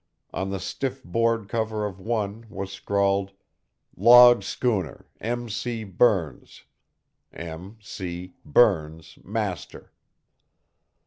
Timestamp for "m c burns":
5.19-6.63, 7.31-9.19